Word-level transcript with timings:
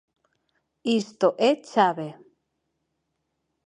Isto 0.99 1.27
é 1.49 1.51
chave. 1.71 2.09